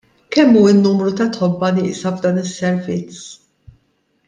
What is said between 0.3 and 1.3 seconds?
Kemm hu n-numru ta'